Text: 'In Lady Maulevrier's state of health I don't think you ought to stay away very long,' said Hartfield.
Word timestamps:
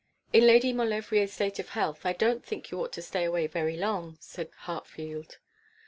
'In 0.33 0.47
Lady 0.47 0.73
Maulevrier's 0.73 1.31
state 1.31 1.59
of 1.59 1.69
health 1.69 2.07
I 2.07 2.13
don't 2.13 2.43
think 2.43 2.71
you 2.71 2.79
ought 2.81 2.91
to 2.93 3.03
stay 3.03 3.23
away 3.23 3.45
very 3.45 3.77
long,' 3.77 4.17
said 4.19 4.49
Hartfield. 4.61 5.37